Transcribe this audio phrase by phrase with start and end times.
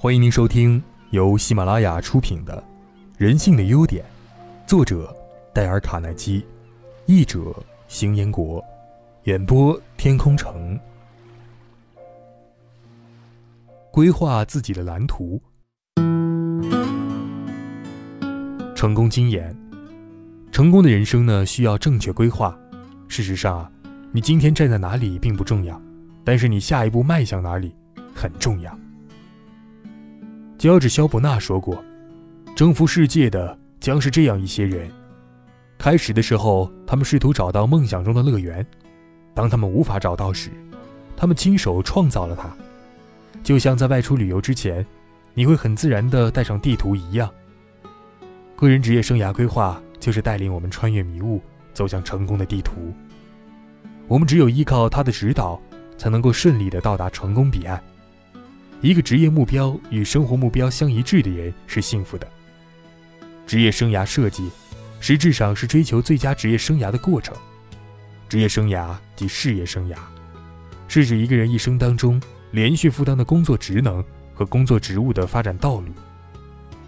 [0.00, 2.56] 欢迎您收听由喜马拉雅出品的
[3.16, 4.04] 《人性的优点》，
[4.64, 5.12] 作者
[5.52, 6.46] 戴尔·卡耐基，
[7.06, 7.52] 译者
[7.88, 8.64] 邢彦国，
[9.24, 10.78] 演播天空城。
[13.90, 15.42] 规划自己的蓝图，
[18.76, 19.52] 成功经验。
[20.52, 22.56] 成功的人生呢，需要正确规划。
[23.08, 23.72] 事实上啊，
[24.12, 25.82] 你今天站在哪里并不重要，
[26.24, 27.74] 但是你下一步迈向哪里
[28.14, 28.78] 很重要。
[30.58, 31.82] 乔治·肖伯纳说过
[32.56, 34.90] ：“征服世界的将是这样一些人。
[35.78, 38.60] 开始的时候，他们试图找到梦想中的乐园；
[39.34, 40.50] 当他们无法找到时，
[41.16, 42.50] 他们亲手创造了它。
[43.44, 44.84] 就像在外出旅游之前，
[45.32, 47.30] 你会很自然地带上地图一样。
[48.56, 51.40] 个人职业生涯规划就是带领我们穿越迷雾，
[51.72, 52.92] 走向成功的地图。
[54.08, 55.60] 我们只有依靠他的指导，
[55.96, 57.80] 才能够顺利地到达成功彼岸。”
[58.80, 62.26] 一个职业目标与生活目标相一致的人是幸福的。
[63.44, 64.48] 职业生涯设计，
[65.00, 67.34] 实质上是追求最佳职业生涯的过程。
[68.28, 69.96] 职业生涯即事业生涯，
[70.86, 75.88] 是指一个人一生当中连续负担的工作职能和工作职务的发展道路。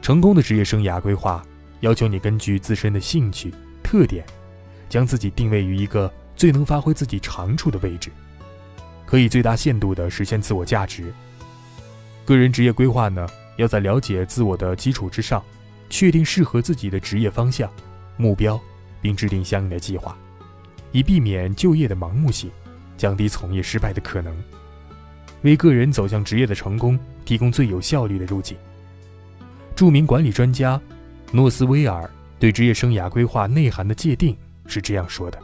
[0.00, 1.44] 成功的职业生涯规划，
[1.80, 4.24] 要求你根据自身的兴趣特点，
[4.88, 8.10] 将自己定位于一个最能发挥自己长处的位置，
[9.04, 11.12] 可以最大限度地实现自我价值。
[12.24, 15.42] 个人职业规划呢，要在了解自我的基础之上，
[15.90, 17.70] 确定适合自己的职业方向、
[18.16, 18.58] 目标，
[19.02, 20.16] 并制定相应的计划，
[20.90, 22.50] 以避免就业的盲目性，
[22.96, 24.34] 降低从业失败的可能，
[25.42, 28.56] 为个人走向职业的成功提供最有效率的路径。
[29.76, 30.80] 著名管理专家
[31.30, 34.34] 诺斯威尔对职业生涯规划内涵的界定
[34.66, 35.38] 是这样说的：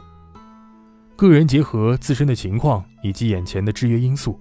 [1.15, 4.39] 个人结合自身的情况以及眼前的制约因素，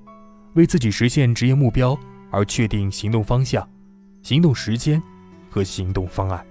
[0.54, 1.98] 为自己实现职业目标。
[2.30, 3.68] 而确定行动方向、
[4.22, 5.02] 行动时间
[5.50, 6.44] 和行动方案。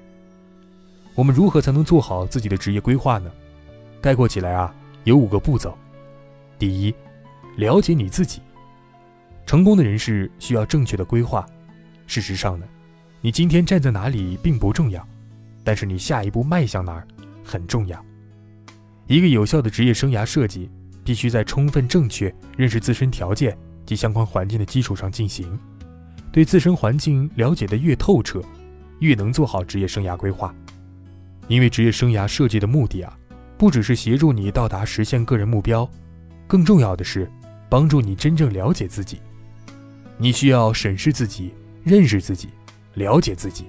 [1.15, 3.31] 我们如何才能做好自己的职业规划呢？
[4.01, 4.73] 概括起来啊，
[5.03, 5.77] 有五个步骤。
[6.57, 6.93] 第一，
[7.57, 8.41] 了解你自己。
[9.45, 11.45] 成功的人士需要正确的规划。
[12.07, 12.65] 事实上呢，
[13.19, 15.05] 你今天站在哪里并不重要，
[15.63, 17.07] 但是你下一步迈向哪儿
[17.43, 18.03] 很重要。
[19.07, 20.69] 一个有效的职业生涯设计，
[21.03, 23.57] 必须在充分正确认识自身条件。
[23.89, 25.57] 及相关环境的基础上进行，
[26.31, 28.39] 对自身环境了解的越透彻，
[28.99, 30.53] 越能做好职业生涯规划。
[31.47, 33.17] 因为职业生涯设计的目的啊，
[33.57, 35.89] 不只是协助你到达实现个人目标，
[36.45, 37.27] 更重要的是
[37.67, 39.19] 帮助你真正了解自己。
[40.19, 41.51] 你需要审视自己，
[41.83, 42.49] 认识自己，
[42.93, 43.63] 了解自己，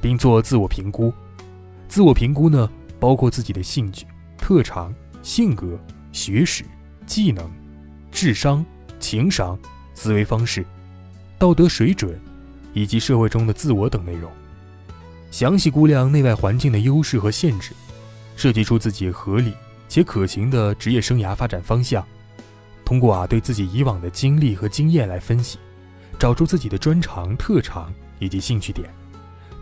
[0.00, 1.12] 并做自我评估。
[1.86, 2.66] 自我评估呢，
[2.98, 4.06] 包括自己的兴趣、
[4.38, 4.90] 特长、
[5.22, 5.78] 性格、
[6.12, 6.64] 学识、
[7.04, 7.46] 技能、
[8.10, 8.64] 智商。
[9.00, 9.58] 情商、
[9.94, 10.64] 思维方式、
[11.38, 12.20] 道德水准，
[12.74, 14.30] 以及社会中的自我等内容，
[15.30, 17.72] 详细估量内外环境的优势和限制，
[18.36, 19.52] 设计出自己合理
[19.88, 22.06] 且可行的职业生涯发展方向。
[22.84, 25.58] 通过啊对自己以往的经历和经验来分析，
[26.18, 28.88] 找出自己的专长、特长以及兴趣点，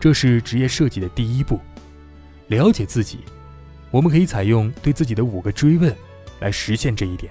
[0.01, 1.61] 这是职业设计的第一步。
[2.47, 3.19] 了解自己，
[3.91, 5.95] 我们可以采用对自己的五个追问，
[6.41, 7.31] 来实现这一点。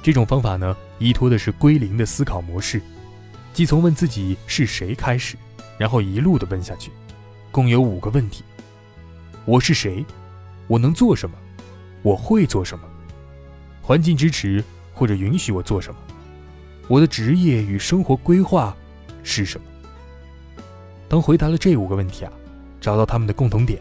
[0.00, 2.80] 这种方法呢，依托的是归零的思考模式，
[3.54, 5.34] 即从问自己是谁开始，
[5.78, 6.92] 然后一路的问下去，
[7.50, 8.44] 共有五个问题：
[9.46, 10.04] 我是谁？
[10.68, 11.36] 我能做什么？
[12.02, 12.84] 我会做什么？
[13.80, 14.62] 环境支持
[14.92, 15.98] 或者允许我做什么？
[16.86, 18.76] 我的职业与生活规划
[19.22, 19.66] 是什么？
[21.08, 22.32] 当回答了这五个问题啊，
[22.78, 23.80] 找到他们的共同点，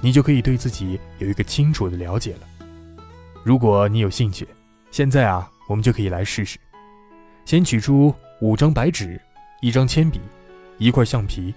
[0.00, 2.66] 你就可以对自己有一个清楚的了解了。
[3.42, 4.48] 如果你有兴趣，
[4.90, 5.50] 现在啊。
[5.68, 6.58] 我们就可以来试试。
[7.44, 9.20] 先取出五张白纸、
[9.60, 10.20] 一张铅笔、
[10.78, 11.54] 一块橡皮，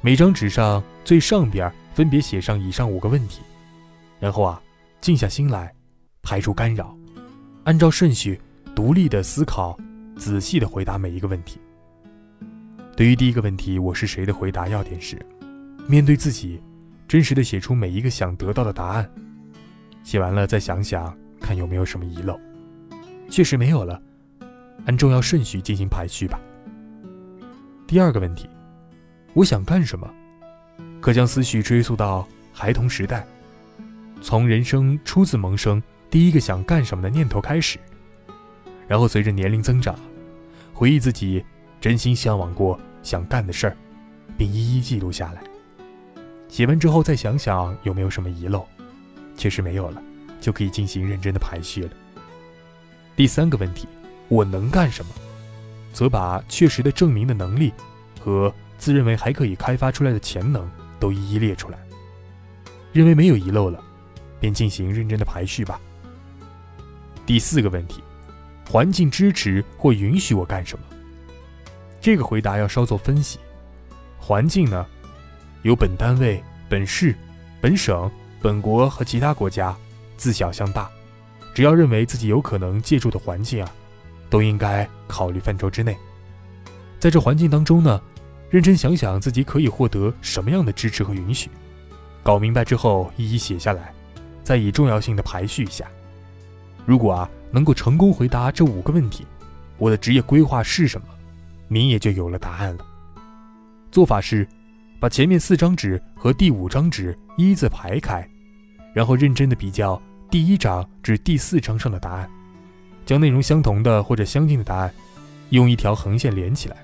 [0.00, 3.40] 每张纸上最上边分别写上以上五个问题。
[4.18, 4.60] 然后啊，
[5.00, 5.72] 静下心来，
[6.22, 6.96] 排除干扰，
[7.64, 8.40] 按照顺序
[8.74, 9.78] 独立的思考，
[10.16, 11.60] 仔细的回答每一个问题。
[12.96, 15.18] 对于第一个问题“我是谁”的回答要点是：
[15.86, 16.58] 面对自己，
[17.06, 19.10] 真实的写出每一个想得到的答案。
[20.02, 22.40] 写完了再想想，看有没有什么遗漏。
[23.28, 24.00] 确实没有了，
[24.86, 26.40] 按重要顺序进行排序吧。
[27.86, 28.48] 第二个问题，
[29.34, 30.08] 我想干什么？
[31.00, 33.26] 可将思绪追溯到孩童时代，
[34.20, 37.78] 从人生初次萌生第一个想干什么的念头开始，
[38.88, 39.94] 然后随着年龄增长，
[40.72, 41.44] 回忆自己
[41.80, 43.76] 真心向往过想干的事儿，
[44.36, 45.42] 并一一记录下来。
[46.48, 48.66] 写完之后再想想有没有什么遗漏，
[49.36, 50.02] 确实没有了，
[50.40, 51.90] 就可以进行认真的排序了。
[53.16, 53.88] 第三个问题，
[54.28, 55.10] 我能干什么？
[55.90, 57.72] 则把确实的证明的能力
[58.20, 60.70] 和自认为还可以开发出来的潜能
[61.00, 61.78] 都一一列出来。
[62.92, 63.82] 认为没有遗漏了，
[64.38, 65.80] 便进行认真的排序吧。
[67.24, 68.02] 第四个问题，
[68.70, 70.84] 环境支持或允许我干什么？
[71.98, 73.38] 这个回答要稍作分析。
[74.18, 74.86] 环境呢，
[75.62, 77.14] 由本单位、本市、
[77.62, 78.10] 本省、
[78.42, 79.74] 本国和其他国家，
[80.18, 80.90] 自小向大，
[81.56, 83.72] 只要认为自己有可能借助的环境啊，
[84.28, 85.96] 都应该考虑范畴之内。
[86.98, 87.98] 在这环境当中呢，
[88.50, 91.48] 认真想想自己可以获得什么样的支持和允许，
[92.22, 93.90] 搞明白之后一一写下来，
[94.44, 95.86] 再以重要性的排序一下。
[96.84, 99.24] 如果啊能够成功回答这五个问题，
[99.78, 101.06] 我的职业规划是什么，
[101.68, 102.84] 您也就有了答案了。
[103.90, 104.46] 做法是，
[105.00, 108.28] 把前面四张纸和第五张纸一字排开，
[108.92, 112.28] 然后认真的比较第一章至第四章上的答案，
[113.04, 114.92] 将内容相同的或者相近的答案，
[115.50, 116.76] 用一条横线连起来，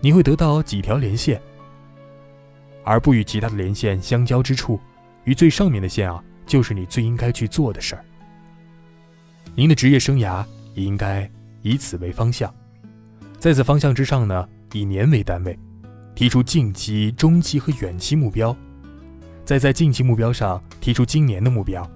[0.00, 1.40] 你会得到几条连线，
[2.82, 4.80] 而不与其他的连线相交之处，
[5.24, 8.02] 与最上面的线啊，就是你最应该去做的事儿。
[9.54, 10.44] 您的职业生涯
[10.74, 11.30] 也应该
[11.60, 12.52] 以此为方向，
[13.38, 15.56] 在此方向之上呢，以年为单位，
[16.14, 18.56] 提出近期、中期和远期目标，
[19.44, 21.88] 再在近期目标上提出今年的目标，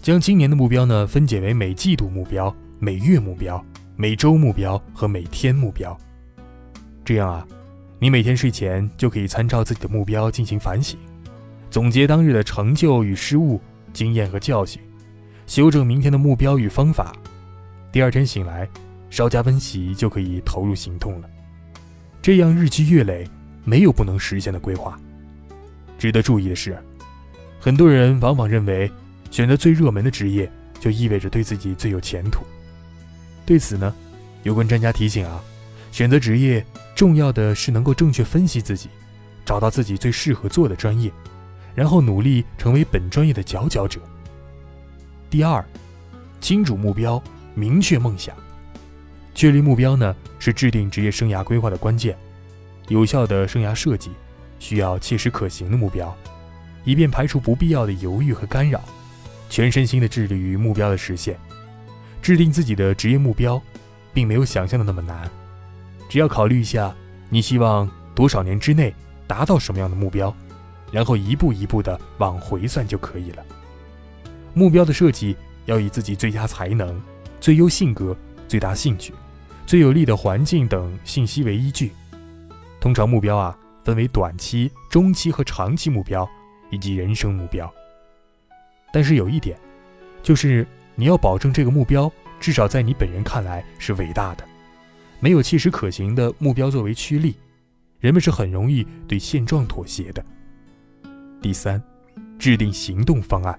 [0.00, 3.62] 将今年的目标呢分解为每季度目标、每月目标、
[3.96, 5.96] 每周目标和每天目标。
[7.04, 7.46] 这样啊，
[7.98, 10.98] 你每天睡前就可以参照自己的目标进行反省，
[11.70, 13.60] 总结当日的成就与失误、
[13.92, 14.80] 经验和教训。
[15.46, 17.12] 修正明天的目标与方法，
[17.92, 18.66] 第二天醒来，
[19.10, 21.28] 稍加温习就可以投入行动了。
[22.22, 23.28] 这样日积月累，
[23.64, 24.98] 没有不能实现的规划。
[25.98, 26.78] 值得注意的是，
[27.58, 28.90] 很多人往往认为
[29.30, 32.44] 选择最热门的职业就意味着对自己最有前途。
[33.46, 33.94] 对此呢，
[34.42, 35.40] 有关专家提醒啊，
[35.92, 38.88] 选择职业重要的是能够正确分析自己，
[39.44, 41.10] 找到自己最适合做的专业，
[41.74, 44.00] 然后努力成为本专业的佼佼者。
[45.28, 45.64] 第二，
[46.40, 47.22] 清楚目标，
[47.54, 48.34] 明确梦想。
[49.34, 52.16] 确立目标呢，是制定职业生涯规划的关键。
[52.88, 54.10] 有效的生涯设计
[54.58, 56.14] 需要切实可行的目标，
[56.84, 58.82] 以便排除不必要的犹豫和干扰，
[59.50, 61.38] 全身心的致力于目标的实现。
[62.22, 63.60] 制定自己的职业目标，
[64.14, 65.30] 并没有想象的那么难。
[66.08, 66.94] 只要考虑一下
[67.28, 68.94] 你希望多少年之内
[69.26, 70.34] 达到什么样的目标，
[70.90, 73.44] 然后一步一步的往回算就可以了。
[74.54, 75.36] 目标的设计
[75.66, 77.00] 要以自己最佳才能、
[77.40, 78.16] 最优性格、
[78.48, 79.14] 最大兴趣、
[79.66, 81.92] 最有利的环境等信息为依据。
[82.80, 86.28] 通常目标啊分为短期、中期和长期目标，
[86.70, 87.72] 以及人生目标。
[88.92, 89.58] 但是有一点，
[90.22, 94.44] 就是你要保证这个目标至少在你本人看来是伟大的。
[95.20, 97.36] 没有切实可行的目标作为驱力，
[97.98, 100.24] 人们是很容易对现状妥协的。
[101.42, 101.82] 第三，
[102.38, 103.58] 制定行动方案。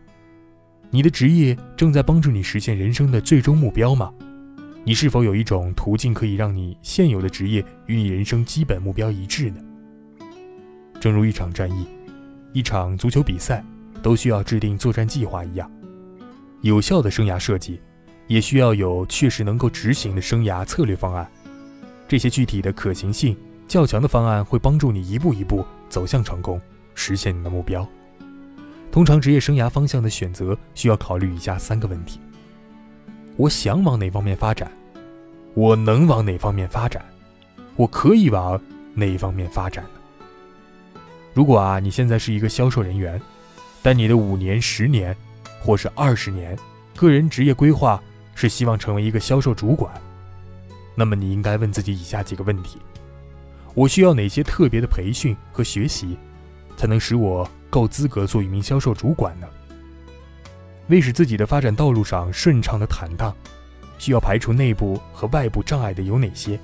[0.90, 4.12] 你的职业正在帮助你实现人生的最终目标吗？
[4.84, 9.62] 你是否有一种途径可以让你现有的职业与你人生基本目标一致呢？
[11.00, 11.86] 正如一场战役、
[12.54, 13.64] 一场足球比赛
[14.02, 15.70] 都需要制定作战计划一样，
[16.62, 17.82] 有效的生涯设计
[18.28, 21.30] 也需要有确实能够执行的生涯策略方案。
[22.08, 26.60] 这些具体的可行性较强的方案会帮助你一步一步走向成功，
[26.94, 27.88] 实现你的目标。
[28.92, 32.20] 通常职业生涯方向的选择需要考虑以下三个问题：
[33.38, 34.70] 我想往哪方面发展？
[35.54, 37.04] 我能往哪方面发展？
[37.78, 38.60] 我可以往
[38.94, 39.92] 哪一方面发展呢？
[41.34, 43.22] 如果啊，你现在是一个销售人员，
[43.82, 45.16] 但你的五年、十年，
[45.60, 46.58] 或是二十年
[46.96, 48.02] 个人职业规划
[48.36, 49.92] 是希望成为一个销售主管，
[50.96, 52.78] 那么你应该问自己以下几个问题：
[53.74, 56.18] 我需要哪些特别的培训和学习，
[56.78, 57.50] 才能使我？
[57.70, 59.48] 够资格做一名销售主管呢？
[60.90, 63.34] 为使自己的发展道路上顺畅的坦荡，
[63.98, 66.60] 需要排除内部和外部障碍的有哪些？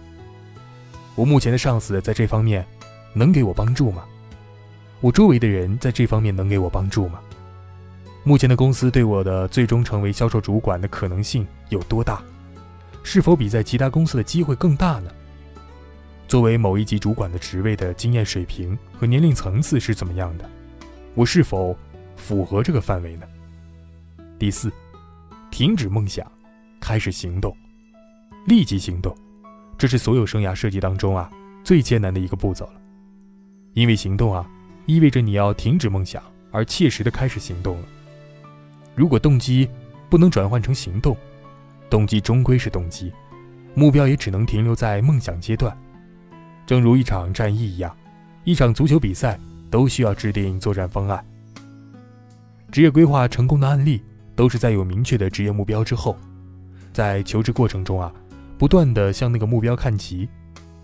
[1.16, 2.66] 我目前的上司在这方面
[3.14, 4.04] 能给我帮助吗？
[5.00, 7.20] 我周围的人在这方面能给我帮助吗？
[8.24, 12.22] 目前的公司对我的最终成为销售主管的可能性有多大？
[13.04, 15.12] 是否比在其他公司的机会更大呢？
[16.28, 20.50] 作为某一级主管的职位的经验水平和年龄层次是怎么样的？
[21.16, 21.78] 我是否
[22.16, 23.26] 符合这个范围呢？
[24.38, 24.70] 第四，
[25.52, 26.30] 停止梦想，
[26.82, 27.56] 开始行动，
[28.46, 29.16] 立即行动，
[29.78, 31.32] 这是所有生涯设计当中啊
[31.64, 32.82] 最艰难的一个步骤了。
[33.74, 34.46] 因为行动啊，
[34.88, 37.88] 意味着你要停止梦想，而切实的开始行动了。
[38.96, 39.70] 如果动机
[40.10, 41.16] 不能转换成行动，
[41.90, 43.12] 动机终归是动机，
[43.76, 45.78] 目标也只能停留在梦想阶段。
[46.66, 47.96] 正如一场战役一样，
[48.46, 49.38] 一场足球比赛
[49.70, 51.24] 都需要制定作战方案。
[52.72, 54.02] 职业规划成功的案例，
[54.36, 56.18] 都是在有明确的职业目标之后，
[56.94, 58.12] 在求职过程中啊，
[58.58, 60.28] 不断的向那个目标看齐。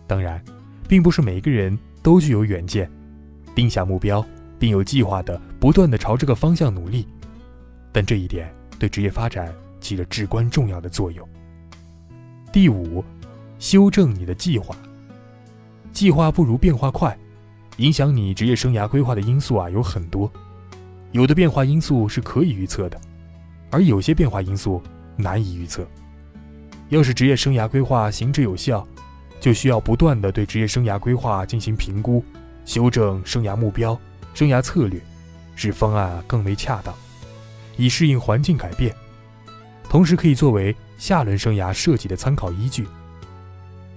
[0.06, 0.44] 当然，
[0.90, 2.90] 并不是每个人都具有远见，
[3.56, 4.26] 定下目标，
[4.58, 7.08] 并有计划的不断的朝这个方向努力。
[7.92, 11.28] 但这一点对职业发展起着至关重要的作用。
[12.52, 13.04] 第五，
[13.60, 14.76] 修正你的计划。
[15.92, 17.16] 计划不如变化快，
[17.78, 20.32] 影响你职业生涯规划的因素啊有很多，
[21.12, 23.00] 有的变化因素是可以预测的，
[23.70, 24.82] 而有些变化因素
[25.16, 25.88] 难以预测。
[26.90, 28.88] 要是职业生涯规划行之有效，
[29.40, 32.24] 就需要不断的对职业生涯规划进行评估，
[32.66, 34.00] 修正生涯目标、
[34.34, 35.02] 生涯策略，
[35.56, 36.94] 使方案更为恰当，
[37.78, 38.96] 以适应环境改变，
[39.90, 42.88] 同时可以作为下轮生涯设计的参考依据。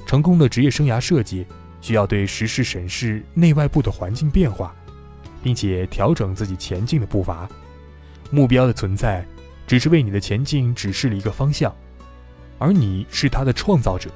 [0.06, 1.46] 成功的职业生涯设计。
[1.82, 4.74] 需要对实时审视内外部的环境变化，
[5.40, 7.48] 并且调整自己前进的步伐。
[8.28, 9.24] 目标的存在
[9.68, 11.72] 只是为你的前进指示了一个方向，
[12.58, 14.10] 而你是它的创造者。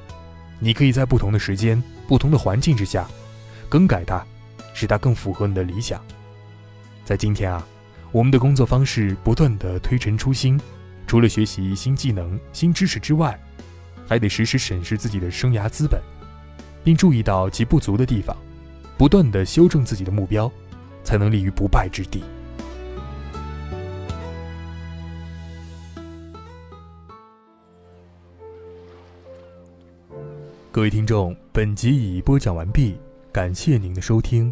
[0.59, 3.07] 你可以在不同的时间、不同的环境之下
[3.69, 4.27] 更改它，
[4.81, 6.03] 使它更符合你的理想。
[7.05, 7.67] 在今天啊，
[8.13, 10.59] 我们的工作方式不断的推陈出新，
[11.07, 13.39] 除了学习新技能、新知识之外，
[14.09, 16.01] 还得时时审视自己的生涯资本。
[16.83, 18.35] 并注意到其不足的地方，
[18.97, 20.51] 不断的修正自己的目标，
[21.05, 22.25] 才能立于不败之地。
[30.73, 32.97] 各位听众，本集已播讲完毕，
[33.31, 34.51] 感谢您的收听。